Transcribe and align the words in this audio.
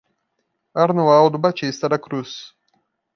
Arnoaldo 0.73 1.37
Batista 1.37 1.87
da 1.87 1.99
Cruz 1.99 2.55